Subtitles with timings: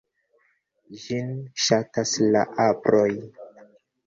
[1.03, 1.29] Ĝin
[1.67, 3.07] ŝatas la aproj.